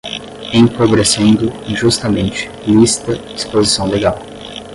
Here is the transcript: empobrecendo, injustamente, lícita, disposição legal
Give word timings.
empobrecendo, 0.51 1.53
injustamente, 1.67 2.49
lícita, 2.65 3.13
disposição 3.35 3.87
legal 3.87 4.17